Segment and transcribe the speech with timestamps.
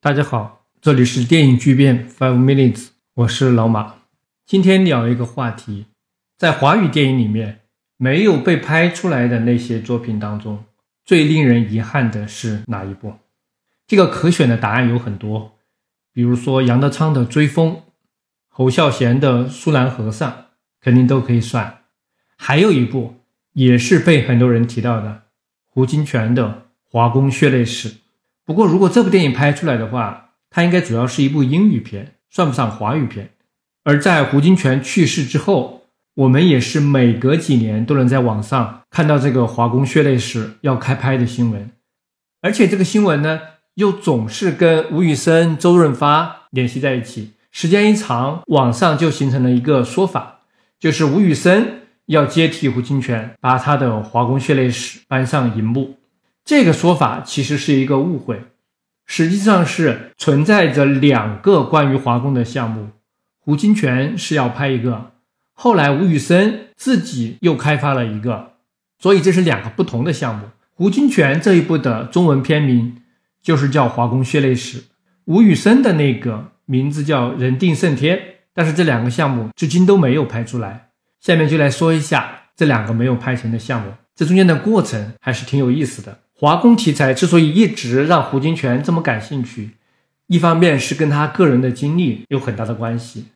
[0.00, 3.96] 大家好，这里是电影巨变 Five Minutes，我是老马。
[4.46, 5.86] 今天聊一个话题，
[6.36, 7.62] 在华语电影里面
[7.96, 10.64] 没有被拍出来的那些作品当中，
[11.04, 13.12] 最令人遗憾的是哪一部？
[13.88, 15.58] 这个可选的答案有很多，
[16.12, 17.72] 比如说杨德昌的《追风》，
[18.46, 20.30] 侯孝贤的《苏南和尚》，
[20.80, 21.80] 肯定都可以算。
[22.36, 23.16] 还有一部
[23.54, 25.22] 也是被很多人提到的，
[25.64, 26.48] 胡金铨的
[26.88, 27.88] 《华工血泪史》。
[28.48, 33.28] 不过，如果这部电影拍出来的话，它应该主要是一部英语片，算不上华语片。
[33.84, 35.82] 而在胡金铨去世之后，
[36.14, 41.70] 我们也是每隔几年都能在网上看到这个《华工血泪史》要开拍的新闻，
[42.40, 43.38] 而且这个新闻呢，
[43.74, 47.32] 又总是跟吴宇森、周润发联系在一起。
[47.50, 50.38] 时间一长，网上就形成了一个说法，
[50.80, 55.97] 就是吴宇森要接替胡金铨，把他的《华工血泪史》搬上荧幕。
[56.48, 58.44] 这个说法其实是一个误会，
[59.04, 62.88] 实际上是存在着两个关于华工的项目。
[63.38, 65.10] 胡金铨是要拍一个，
[65.52, 68.52] 后来吴宇森自己又开发了一个，
[68.98, 70.46] 所以这是两个不同的项目。
[70.72, 73.02] 胡金铨这一部的中文片名
[73.42, 74.78] 就是叫《华工血泪史》，
[75.26, 78.16] 吴宇森的那个名字叫《人定胜天》，
[78.54, 80.88] 但是这两个项目至今都没有拍出来。
[81.20, 86.20] 下面就来说一下这两个没有拍成的项目，这中间的过程还是挺有意思的。
[86.40, 89.70] 华工题材之所以一直让胡金铨这么感兴趣，
[90.28, 93.26] 一方面是跟他个人的经历有很大的关系。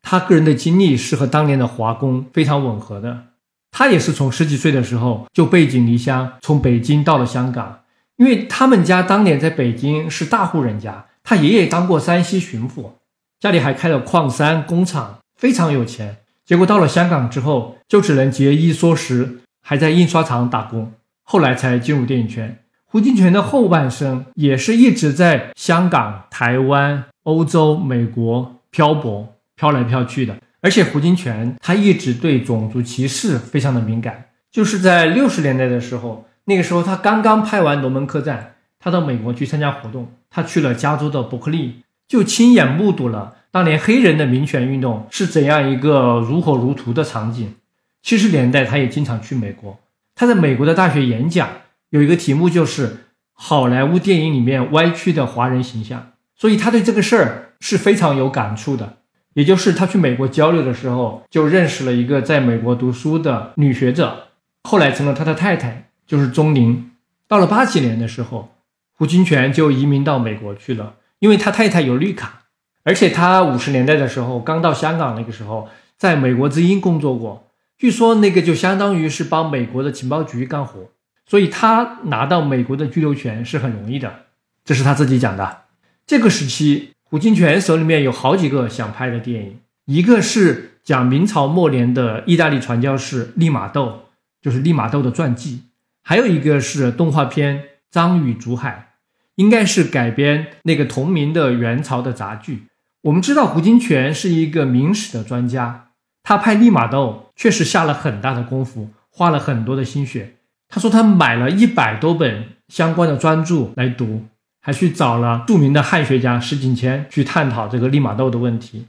[0.00, 3.24] 他个人的经历是和当年的华工非常吻合的。
[3.70, 7.80] 他也是从十几岁的时候就背井离乡，从北京到了香港，
[8.16, 12.92] 因为他们家当年在北京是大户人家，他爷爷当过山西巡抚，
[13.38, 16.16] 家里还开了矿山工厂，非常有钱。
[16.46, 20.94] 结果到了香港之后，就只能节衣缩食，还在印刷厂打工。
[21.30, 22.58] 后来才进入电影圈。
[22.86, 30.36] 胡金铨的后半生也是一直在香港、台湾、欧洲、美国漂泊，飘来飘去的。
[30.60, 34.24] 而且胡金铨他一直对种族歧视非常的敏感。
[34.50, 38.38] 就是在六十年代的时候，那个时候他刚刚拍完《龙门客栈》，
[38.80, 47.54] 他到美国去参加活动，他去了加州的伯克利，就亲眼目睹了当年黑人的民权运动是怎样一个如火如荼的场景。
[48.02, 49.78] 七十年代他也经常去美国。
[50.20, 51.48] 他在美国的大学演讲
[51.88, 58.98] 有一个题目就是好莱坞电影里面歪曲的华人形象，所以他对这个事儿是非常有感触的。
[59.32, 64.24] 也就是他去美国交流的时候，就认识了一个在美国读书的女学者，
[64.64, 66.90] 后来成了他的太太，就是钟玲。
[67.26, 68.50] 到了八几年的时候，
[68.92, 72.42] 胡金铨就移民到美国去了，因为他太太有绿卡，
[72.84, 77.46] 而且他五十年代的时候刚到香港那个时候，在美国之音工作过。
[77.80, 80.90] 据说那个就相当于是帮美国的情报局干活，
[81.24, 84.26] 所以他拿到美国的居留权是很容易的，
[84.66, 85.62] 这是他自己讲的。
[86.06, 94.00] 这个时期，胡金铨手里面有好几个想拍的电影，一个是讲明朝末年的意大利传教士利玛窦，
[94.42, 95.60] 就是利玛窦的传记；
[96.02, 97.56] 还有一个是动画片
[97.90, 98.92] 《张与竹海》，
[99.36, 102.64] 应该是改编那个同名的元朝的杂剧。
[103.04, 105.86] 我们知道胡金铨是一个明史的专家。
[106.22, 110.36] 他拍利玛窦确实下了很大的功夫，花了很多的心血。
[110.68, 114.26] 他说他买了一百多本相关的专著来读，
[114.60, 118.86] 还去找了著名的汉学家石景谦去探讨这个利玛窦的问题。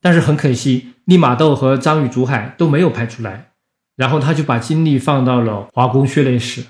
[0.00, 3.50] 但是很可惜，利玛窦和张与竹海都没有拍出来。
[3.94, 6.64] 然后他就把精力放到了华工血泪史。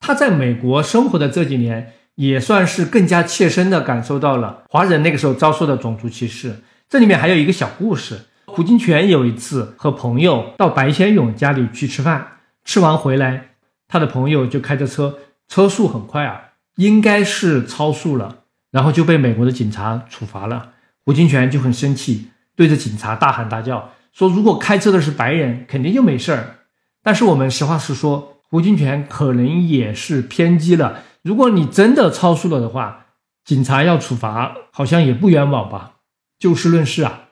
[0.00, 6.62] 他在美国生活的这几年，也算是更加切身地感受到了华人那个时候遭受的种族歧视。
[6.88, 8.20] 这里面还有一个小故事。
[8.46, 13.50] 胡金铨有一次和朋友到白先勇家里去吃饭，吃完回来，
[13.88, 15.18] 他的朋友就开着车，
[15.48, 16.40] 车速很快啊，
[16.76, 20.70] 应该是超速了，然后就被美国的警察处罚了。
[21.04, 26.56] 胡金铨就很生气，对着警察大喊大叫，说如果开车的是白人，肯定就没事儿。
[27.02, 31.02] 但是我们实话实说，胡金铨可能也是偏激了。
[31.22, 33.06] 如果你真的超速了的话，
[33.44, 35.96] 警察要处罚，好像也不冤枉吧？
[36.38, 37.24] 就事论事啊。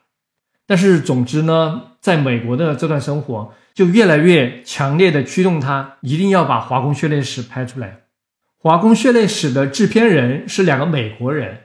[0.67, 7.89] 但是，总之呢，在美国的这段生活就越来越强烈的驱动他一定要把《华工血泪史》拍出来。
[8.57, 11.59] 《华工血泪史》的制片人是两个美国人，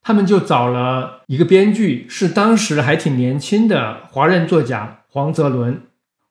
[0.00, 5.82] 他们就找了一个编剧，是当时还挺年轻的华人作家黄泽伦。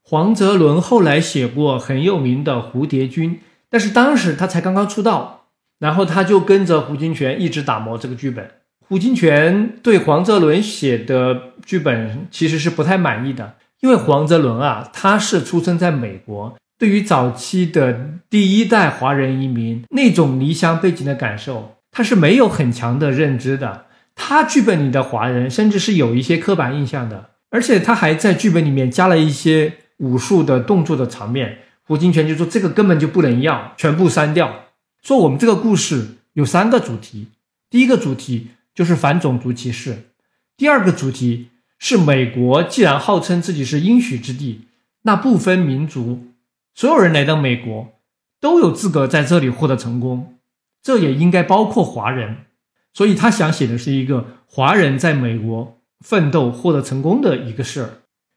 [0.01, 3.35] 黄泽伦后来写过很有名的《蝴蝶君》，
[3.69, 5.47] 但是当时他才刚刚出道，
[5.77, 8.49] 然后他就跟着胡金铨一直打磨这个剧本。
[8.87, 31.57] 胡金铨对黄泽伦写的剧本其实是不太满意的，因为黄泽伦啊，他是出生在美国，对于早期的第一代华人移民那种离乡背景的感受，他是没有很强的认知的，他剧本里的华人甚至是有一些刻板印象的，而且他还在剧本里面加了一些武术的动作的场面。
[31.83, 34.65] 胡金铨就说这个根本就不能要，全部删掉。
[35.03, 37.27] 说我们这个故事有三个主题，
[37.69, 40.11] 第一个主题就是反种族歧视，
[40.55, 41.47] 第二个主题
[41.79, 44.67] 是美国既然号称自己是应许之地，
[45.01, 46.27] 那不分民族，
[46.75, 47.99] 所有人来到美国
[48.39, 50.35] 都有资格在这里获得成功。
[50.83, 52.45] 这也应该包括华人，
[52.93, 57.89] 所以他想写的是一个华人在美国奋斗获得成功的一个事儿。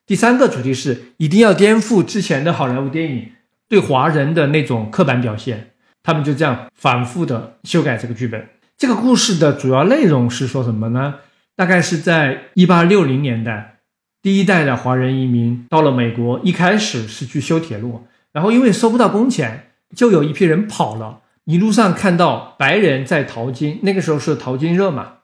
[0.07, 3.33] 第三个主题是一定要颠覆之前的好莱坞电影
[3.69, 5.73] 对华人的那种刻板表现，
[6.03, 8.49] 他们就这样反复的修改这个剧本。
[8.81, 11.17] 这个故事的主要内容是说什么呢？
[11.55, 13.81] 大概是在一八六零年代，
[14.23, 21.21] 第一代的华人移民到了美国，一开始是去修铁路，然后因为收不到工钱，就有一批人跑了。
[21.45, 25.17] 一路上看到白人在淘金，那个时候是淘金热嘛，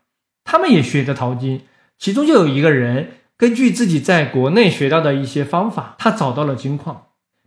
[0.45, 1.63] 他们也学着淘金。
[1.99, 7.05] 其中就有一个人根据自己在国内学到的一些方法，他找到了金矿。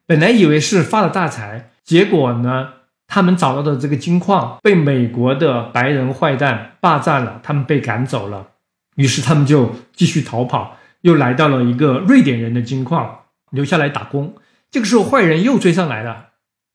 [0.07, 2.69] 本来以为是发了大财，结果呢，
[3.09, 8.51] 他们找到的这个金矿被美国的白人坏蛋霸占了，他们被赶走了。
[8.95, 14.35] 于是他们就继续逃跑，又来到了一个瑞典人的金矿，留下来打工。
[14.69, 16.27] 这个时候坏人又追上来了，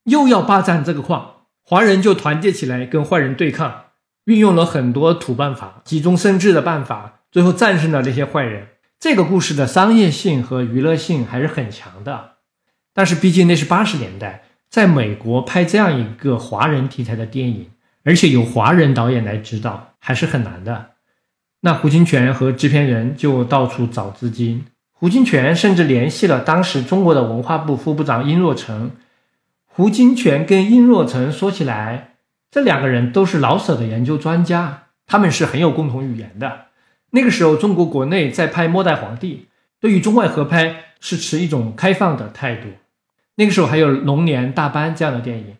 [0.05, 1.31] 又要霸占这个矿。
[1.63, 3.85] 华人就团结起来跟坏人对抗，
[4.25, 8.69] 运用了很多土办法、急中生智的办法，最后战胜了那些坏人。
[8.99, 12.33] 这个故事的商业性和娱乐性还是很强的。
[12.93, 17.71] 但是毕竟那是八十年代，在美国拍这样一个华人题材的电影，
[18.05, 20.91] 而且有华人导演来指导，还是很难的。
[21.61, 28.91] 那胡金铨和制片人就到处找资金，胡金铨甚至联系了当时中国的文化部副部长殷若成。
[29.65, 32.17] 胡金铨跟殷若成说起来，
[32.51, 36.67] 这两个人都是老舍的研究专家，他们是很有共同语言的。
[37.11, 39.47] 那个时候，中国国内在拍《末代皇帝》，
[39.81, 42.69] 对于中外合拍是持一种开放的态度。
[43.37, 45.57] 那个时候还有《龙年大班》这样的电影，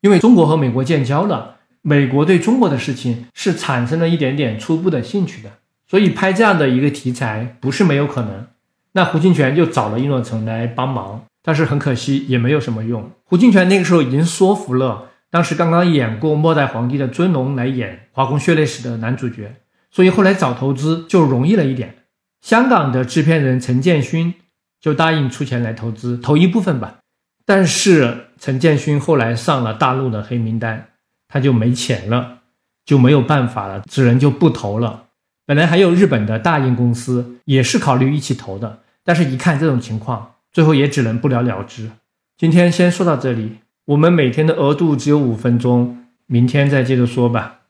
[0.00, 5.50] 因为中国和美国建交了，美国对中国的事情是产生了一点点初步的兴趣的，
[5.86, 8.46] 所以拍这样的一个题材不是没有可能。
[8.92, 11.24] 那胡金铨就找了殷若成来帮忙。
[11.46, 13.10] 但是很可惜，也没有什么用。
[13.24, 19.56] 胡金铨那个时候已经说服了当时刚刚演过《末代皇帝》的尊龙来演《华工血泪史》的男主角，
[19.90, 21.96] 所以后来找投资就容易了一点。
[22.40, 24.32] 香港的制片人陈建勋
[24.80, 27.00] 就答应出钱来投资，投一部分吧。
[27.46, 30.88] 但是陈建勋后来上了大陆的黑名单，
[31.28, 32.38] 他就没钱了，
[32.84, 35.04] 就没有办法了，只能就不投了。
[35.46, 40.32] 本来还有日本的大英公司也是考虑一起投的，但是一看这种情况。
[40.52, 41.90] 最后也只能不了了之。
[42.38, 47.62] 今天先说到这里，我们每天的额度只有五分钟，明天再接着说吧。